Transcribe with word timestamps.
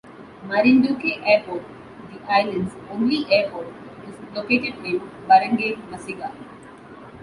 Marinduque 0.47 1.21
Airport, 1.23 1.61
the 2.11 2.19
island's 2.27 2.73
only 2.89 3.23
airport, 3.31 3.67
is 4.07 4.15
located 4.35 4.73
in 4.83 4.97
Barangay 5.27 5.75
Masiga. 5.91 6.31